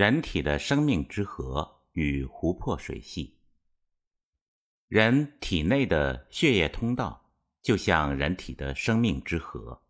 [0.00, 3.36] 人体的生命之河与湖泊水系。
[4.88, 7.30] 人体内的血液通道
[7.60, 9.82] 就像人体的生命之河，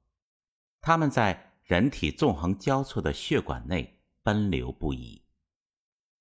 [0.81, 5.23] 它们在人体纵横交错的血管内奔流不已。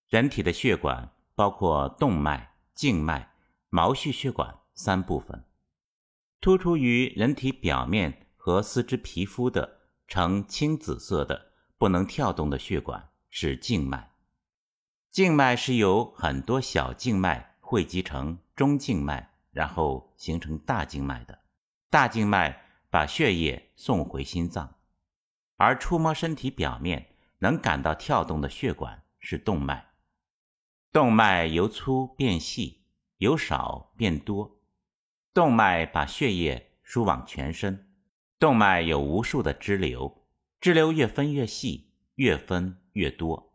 [0.07, 3.33] 人体的血管包括动脉、静脉、
[3.69, 5.43] 毛细血管三部分。
[6.39, 14.11] 突出于人体表面和四肢皮肤的呈青紫色的不能跳动的血管是静脉。
[15.09, 21.39] 静脉是由很多小静脉汇集成中静脉，然后形成大静脉的。
[21.89, 24.75] 大静脉把血液送回心脏，
[25.57, 29.93] 而触摸身体表面能感到跳动的血管是动脉。
[30.91, 32.85] 动脉由粗变细，
[33.17, 34.59] 由少变多。
[35.33, 37.93] 动脉把血液输往全身，
[38.39, 40.27] 动脉有无数的支流，
[40.59, 43.53] 支流越分越细，越分越多，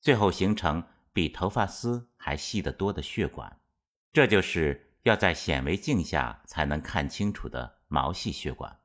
[0.00, 3.60] 最后形成比头发丝还细得多的血管。
[4.12, 8.80] 这就是要在显微镜下才能看清楚的毛细血管。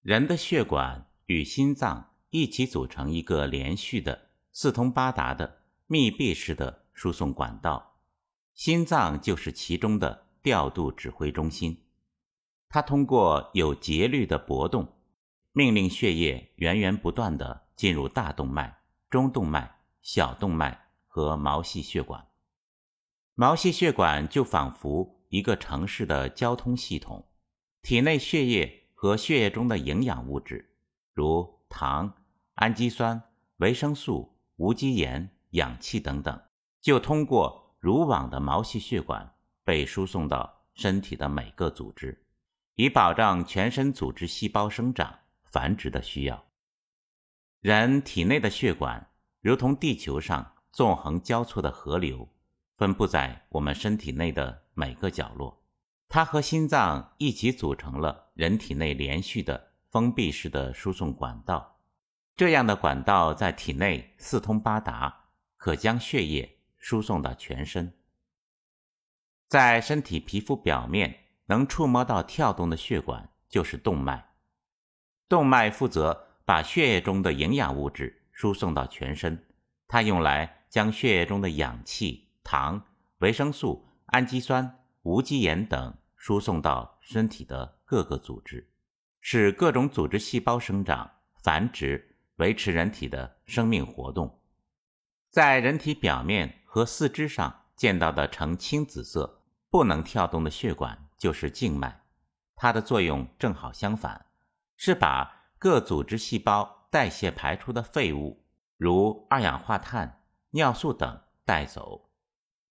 [0.00, 8.00] 人的血管与心脏一起组成一个连续的、四通八达的密闭式的输送管道，
[8.54, 10.26] 心脏就是其中的。
[10.42, 11.84] 调度指挥中心，
[12.68, 14.92] 它通过有节律的搏动，
[15.52, 18.78] 命令血液源源不断的进入大动脉、
[19.10, 22.26] 中动脉、小动脉和毛细血管。
[23.34, 27.26] 毛细血管就仿佛一个城市的交通系统，
[27.82, 30.74] 体内血液和血液中的营养物质，
[31.12, 32.14] 如糖、
[32.54, 33.22] 氨基酸、
[33.56, 36.40] 维生素、无机盐、氧气等等，
[36.80, 39.34] 就通过如网的毛细血管。
[39.64, 42.26] 被输送到身体的每个组织，
[42.74, 46.44] 以保障全身组织细胞生长繁殖的需要。
[47.62, 49.08] 人体内的血管
[49.40, 52.28] 如同地球上纵横交错的河流，
[52.76, 55.62] 分布在我们身体内的每个角落。
[56.08, 61.78] 它和心脏一起组成了人体内连续的封闭式的输送管道。
[62.34, 65.26] 这样的管道在体内四通八达，
[65.56, 67.96] 可将血液输送到全身。
[69.46, 71.16] 在身体皮肤表面
[71.46, 74.32] 能触摸到跳动的血管就是动脉，
[75.28, 79.46] 动脉负责把血液中的营养物质输送到全身，
[79.88, 82.84] 它用来将血液中的氧气、糖、
[83.18, 88.70] 维生素、氨基酸、无机盐等输送到身体的各个组织，
[89.20, 91.10] 使各种组织细胞生长、
[91.42, 94.40] 繁殖，维持人体的生命活动。
[95.30, 99.38] 在人体表面和四肢上见到的呈青紫色。
[99.72, 102.02] 不能跳动的血管就是静脉，
[102.54, 104.26] 它的作用正好相反，
[104.76, 108.44] 是把各组织细胞代谢排出的废物，
[108.76, 112.10] 如二氧化碳、尿素等带走，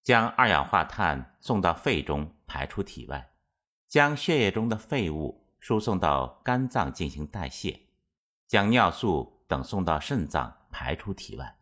[0.04, 3.32] 将二氧化碳送到肺中排出体外，
[3.88, 7.80] 将血液中的废物输送到肝脏进行代谢，
[8.46, 11.60] 将尿素等送到肾脏排出体外，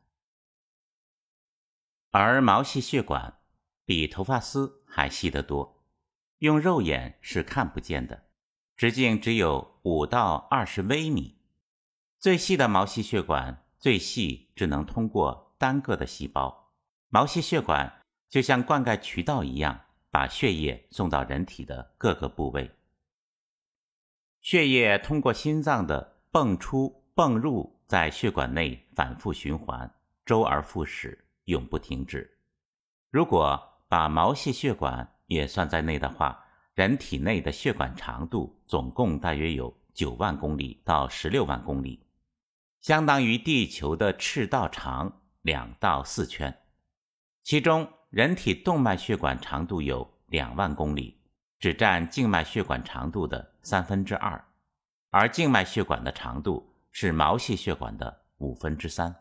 [2.10, 3.40] 而毛细血管。
[3.86, 5.84] 比头发丝还细得多，
[6.40, 8.29] 用肉眼是看不见的，
[8.80, 11.38] 直径只有五到二十微米。
[12.18, 16.72] 最细的毛细血管最细只能通过单个的细胞。
[17.10, 22.72] 毛细血管就像灌溉渠道一样，把血液送到人体的各个部位。
[24.40, 29.94] 血液通过心脏的泵出泵入，在血管内反复循环，
[30.26, 32.40] 周而复始，永不停止。
[33.10, 36.46] 如果把毛细血管也算在内的话，
[36.80, 42.00] 人体内的血管长度总共大约有九万公里到十六万公里，
[42.80, 46.58] 相当于地球的赤道长两到四圈。
[47.42, 51.20] 其中，人体动脉血管长度有两万公里，
[51.60, 54.42] 只占静脉血管长度的三分之二，
[55.10, 59.14] 而静脉血管的长度是毛细血管的五分之三。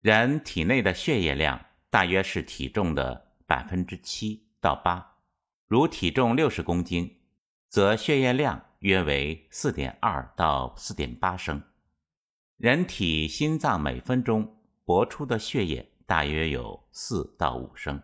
[0.00, 1.60] 人体内的血液量。
[1.90, 5.07] 大约是体重的百分之七到八。
[5.68, 7.18] 如体重六十公斤，
[7.68, 11.62] 则血液量约为四点二到四点八升。
[12.56, 14.56] 人体心脏每分钟
[14.86, 18.02] 搏出的血液大约有四到五升，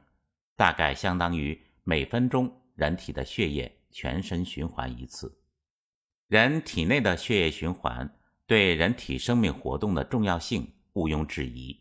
[0.56, 5.40] 大概相当于每分钟人体的血液全身循环一次。
[6.28, 8.14] 人体内的血液循环
[8.46, 11.80] 对人体生命活动的重要性毋庸置疑。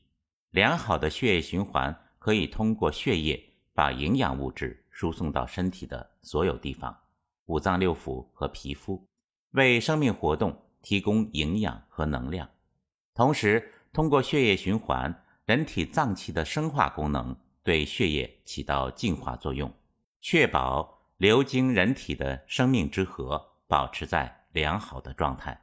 [0.52, 6.96] 良好的血液循环可以通过血液把营养物质输送到身体的所有地方，
[7.48, 9.06] 五脏六腑和皮肤，
[9.52, 12.48] 为生命活动提供营养和能量。
[13.16, 19.74] 同时，通过血液循环，人体脏器的生化功能对血液起到净化作用，
[20.22, 25.60] 确保流经人体的生命之河保持在良好的状态。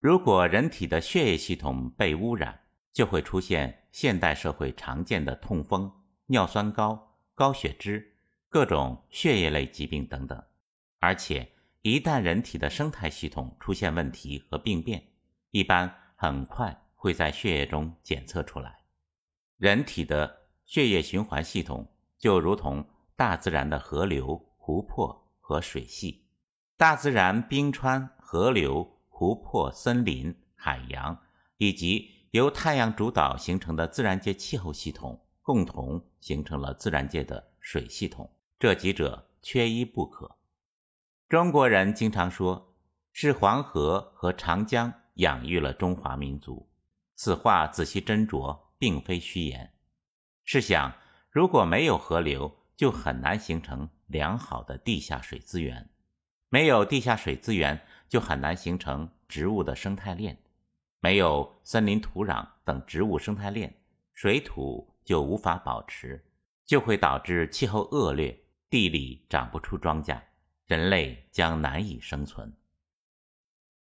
[0.00, 2.60] 如果人体的血液系统被污染，
[2.92, 5.90] 就会出现现代社会常见的痛风、
[6.26, 8.09] 尿酸高、高血脂、
[8.50, 10.42] 各种血液类疾病等等。
[10.98, 11.48] 而且，
[11.82, 15.02] 一旦人体的生态系统出现问题和病变，
[15.52, 18.80] 一般很快会在血液中检测出来。
[19.56, 21.88] 人体的血液循环系统
[22.18, 26.26] 就如同大自然的河流、湖泊和水系。
[26.76, 31.16] 大自然冰川、河流、湖泊、森林、海洋
[31.56, 38.30] 以及由太阳主导形成的自然界气候系统，共同形成了自然界的水系统，
[38.60, 40.36] 这几者缺一不可。
[41.30, 42.74] 中国人经常说，
[43.10, 46.68] 是黄河和长江养育了中华民族，
[47.14, 49.72] 此话仔细斟酌，并非虚言。
[50.44, 50.92] 试想，
[51.30, 55.82] 如果没有河流，就很难形成良好的地下水资源；
[56.50, 57.80] 没有地下水资源，
[58.10, 60.38] 就很难形成植物的生态链。
[61.00, 63.74] 没有森林、土壤等植物生态链，
[64.12, 66.22] 水土就无法保持，
[66.66, 68.38] 就会导致气候恶劣，
[68.70, 70.20] 地里长不出庄稼，
[70.64, 72.56] 人类将难以生存。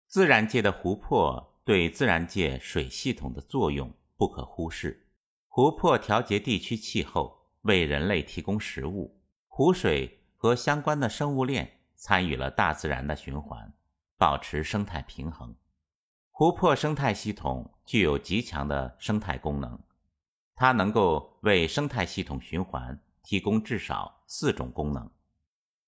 [0.06, 5.06] 自然界的湖泊对自然界水系统的作用不可忽视，
[5.46, 13.70] 湖泊调节地区气候，为人类提供食物，湖水和相关的生物链参与了大自然的循环，
[14.16, 15.54] 保持生态平衡。
[16.30, 19.78] 湖泊生态系统具有极强的生态功能，
[20.54, 22.98] 它能够为生态系统循环
[23.28, 25.10] 提供至少四种功能。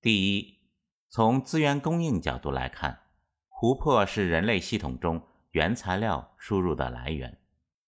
[0.02, 0.58] 第一，
[1.08, 3.00] 从资源供应角度来看，
[3.48, 7.40] 湖泊是人类系统中原材料输入的来源，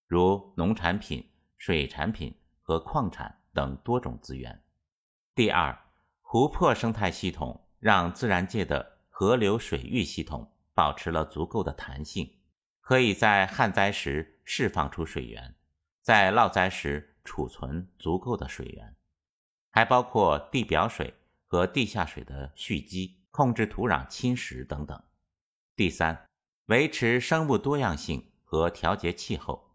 [0.07, 4.65] 如农产品、水产品和矿产等多种资源。
[5.35, 5.79] 第二，
[6.23, 12.39] 湖泊生态系统让自然界的河流水域系统保持了足够的弹性。
[12.81, 15.55] 可以在旱灾时释放出水源，
[16.01, 18.97] 在涝灾时储存足够的水源，
[19.73, 21.13] 还包括地表水
[21.49, 25.03] 和地下水的蓄积、控制土壤侵蚀等等。
[25.75, 26.29] 第三，
[26.67, 29.75] 维持生物多样性和调节气候。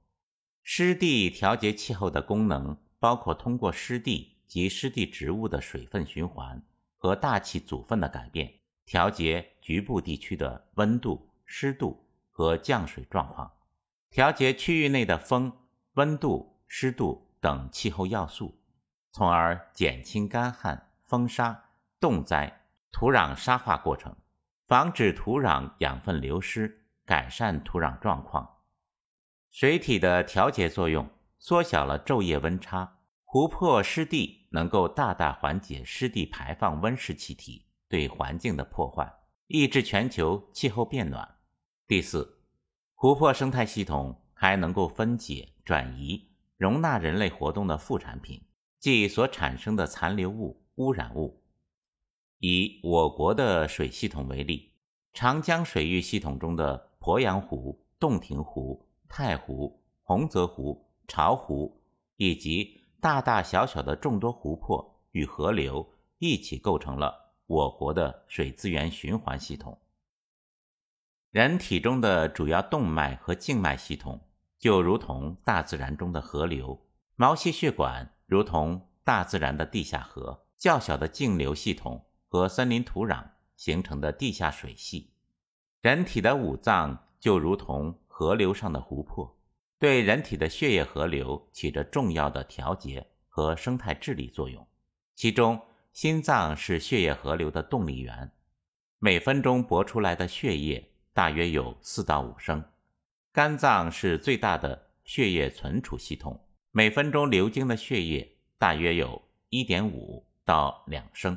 [0.64, 6.62] 湿地调节气候的功能包括通过湿地及湿地植物的水分循环
[6.96, 8.54] 和大气组分的改变，
[8.86, 12.02] 调节局部地区的温度、湿度。
[12.30, 13.52] 和降水状况，
[14.12, 15.52] 调节区域内的风、
[15.94, 18.56] 温度、湿度等气候要素，
[19.12, 21.66] 从而减轻干旱、风沙、
[22.00, 22.62] 冻灾、
[22.92, 24.16] 土壤沙化过程，
[24.68, 28.58] 防止土壤养分流失，改善土壤状况。
[29.50, 31.10] 水体的调节作用
[31.40, 39.12] 缩小了昼夜温差，湖泊湿地能够大大缓解湿地排放温室气体对环境的破坏，
[39.48, 41.36] 抑制全球气候变暖。
[41.88, 42.40] 第四，
[42.94, 48.44] 湖泊生态系统还能够分解、转移、容纳人类活动的副产品，
[48.80, 51.42] 即所产生的残留物、污染物。
[52.40, 54.72] 以我国的水系统为例，
[55.14, 61.82] 长江水域系统中的鄱阳湖、洞庭湖、太湖、洪泽湖、巢湖，
[62.18, 69.80] 以及大大小小的众多湖泊与河流，一起构成了我国的水资源循环系统。
[71.32, 74.22] 人体中的主要动脉和静脉系统
[74.60, 83.24] 就如同大自然中的河流，毛细血管如同大自然的地下河，较小的径流系统和森林土壤
[83.56, 85.10] 形成的地下水系。
[85.82, 89.40] 人体的五脏就如同河流上的湖泊，
[89.80, 94.68] 对人体的血液河流起着重要的调节和生态治理作用。
[95.16, 95.60] 其中，
[95.94, 98.32] 心脏是血液河流的动力源，
[99.00, 100.92] 每分钟搏出来的血液。
[101.14, 102.64] 大约有四到五升，
[103.32, 106.40] 肝脏是最大的血液存储系统，
[106.78, 109.20] 每分钟流经的血液大约有
[109.50, 111.36] 一点五到两升，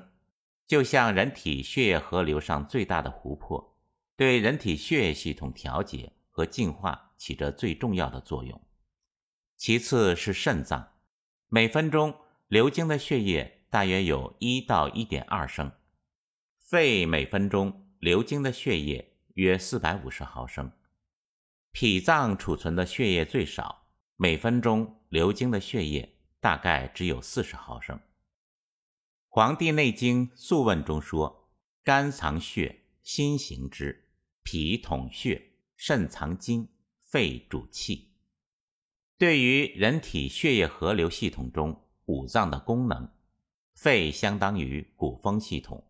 [0.67, 3.75] 就像人体血液河流上最大的湖泊，
[4.17, 8.61] 对人体血液系统调节和净化起着最重要的作用。
[9.57, 10.87] 其次是肾脏，
[11.49, 12.15] 每分钟
[12.49, 15.73] 流经的血液大约有一到一点二升，
[16.59, 19.17] 肺每分钟流经的血液。
[19.37, 20.71] 约四百五十毫升，
[21.73, 23.80] 脾脏储存的血液最少，
[24.23, 27.97] 每分钟流经的血液大概只有四十毫升。
[29.31, 31.49] 《黄帝内经·素问》中说
[31.83, 34.05] ：“肝藏血，心行之；
[34.43, 36.69] 脾统血，肾藏精，
[37.03, 38.11] 肺主气。”
[39.17, 43.11] 对于人体血液河流系统中五脏的功能，
[43.75, 45.83] 肺相当于鼓风系统，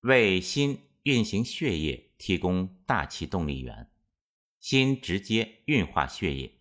[0.00, 3.90] 为心运行血液提供大气动力源，
[4.60, 6.55] 心直接运化血液。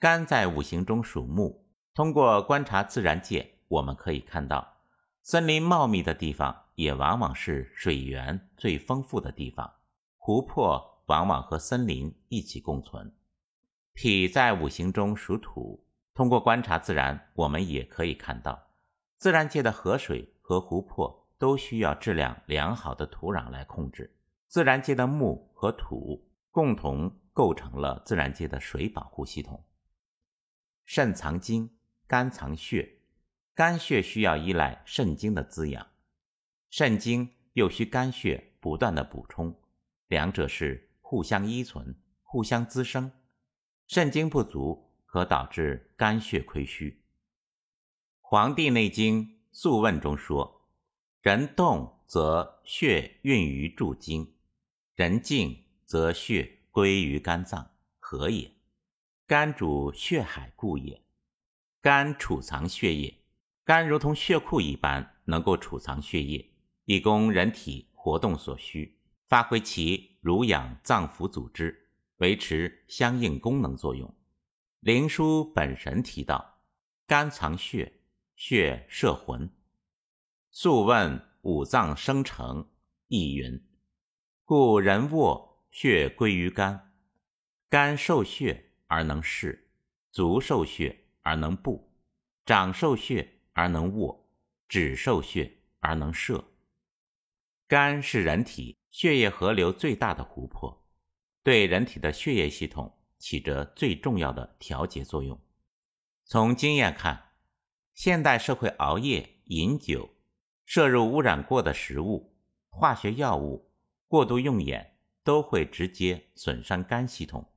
[0.00, 4.78] 肝在五行中属木，通过观察自然界，我们可以看到，
[5.20, 9.70] 森林茂密的地方也往往是水源最丰富的地方，
[10.16, 13.14] 湖泊往往和森林一起共存。
[13.92, 18.58] 脾在五行中属土，通过观察自然，我们也可以看到，
[19.18, 24.16] 自然界的河水和湖泊都需要质量良好的土壤来控制。
[24.48, 29.62] 自然界的木和土共同构成了自然界的水保护系统。
[30.92, 31.70] 肾藏精，
[32.08, 32.96] 肝藏血，
[33.54, 35.86] 肝血需要依赖肾精的滋养，
[36.68, 39.56] 肾精又需肝血不断的补充，
[40.08, 43.12] 两者是互相依存、互相滋生。
[43.86, 46.90] 肾精不足，可导致肝血亏虚。
[48.18, 50.68] 《黄帝内经·素问》中说
[51.22, 54.26] ：“人动则血运于诸经；
[54.96, 57.70] 人静则血归于肝脏。
[58.00, 58.50] 何也？
[59.30, 61.00] 肝主血海，故也。
[61.80, 63.16] 肝储藏血液，
[63.62, 66.50] 肝如同血库一般，能够储藏血液，
[66.84, 74.08] 以供人体活动所需，发挥其濡养脏腑组织。”维持相应功能作用。
[74.80, 76.58] 《灵枢·本神》提到
[77.06, 78.00] ：“肝藏血，
[78.34, 79.46] 血摄魂。”
[80.50, 82.64] 《素问·五脏生成》
[83.06, 83.64] 亦云
[84.44, 86.92] ：“故人卧，血归于肝。
[87.68, 89.70] 肝受血而能视，
[90.10, 91.92] 足受血而能步，
[92.44, 94.28] 掌受血而能握，
[94.68, 96.44] 指受血而能射。
[97.68, 100.76] 肝是人体血液河流最大的湖泊。”
[101.44, 105.40] 对人体的血液系统起着最重要的调节作用。
[106.24, 107.30] 从经验看，
[107.94, 110.16] 现代社会熬夜、饮酒、
[110.66, 112.36] 摄入污染过的食物、
[112.68, 113.70] 化学药物、
[114.08, 117.49] 过度用眼，都会直接损伤肝系统，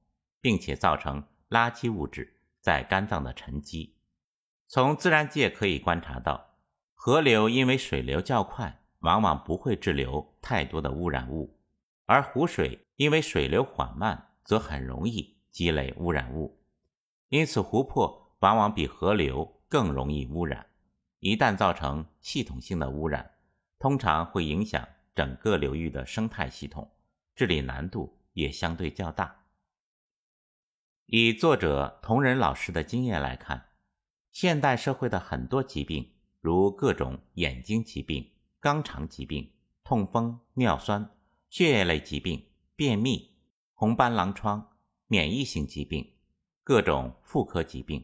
[0.44, 3.96] 并且造成垃圾物质在肝脏的沉积。
[4.68, 6.58] 从自然界可以观察到，
[6.94, 11.58] 河流因为水流较快，往往不会滞留太多的污染物。
[12.06, 16.60] 而湖水因为水流缓慢，则很容易积累污染物，
[17.30, 20.66] 因此湖泊往往比河流更容易污染。
[21.20, 23.32] 一旦造成系统性的污染，
[23.80, 24.86] 通常会影响
[25.16, 26.92] 整个流域的生态系统，
[27.34, 29.43] 治理难度也相对较大。
[31.16, 33.68] 以作者同仁老师的经验来看，
[34.32, 39.52] 现代社会的很多疾病，如各种眼睛疾病、肛肠疾病、
[39.84, 41.08] 痛风、尿酸。
[41.52, 42.44] 血液类疾病、
[42.76, 43.36] 便秘、
[43.76, 44.72] 红斑狼疮、
[45.06, 46.14] 免疫性疾病、
[46.64, 48.04] 各种妇科疾病，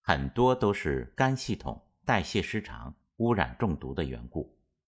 [0.00, 4.55] 很多都是肝系统代谢失常、污染中毒的缘故。